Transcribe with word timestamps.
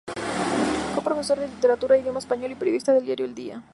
Fue 0.95 1.03
profesor 1.03 1.39
de 1.39 1.47
Literatura 1.47 1.95
e 1.95 1.99
Idioma 1.99 2.17
Español 2.17 2.51
y 2.51 2.55
periodista 2.55 2.91
del 2.91 3.05
diario 3.05 3.23
"El 3.27 3.35
Día". 3.35 3.61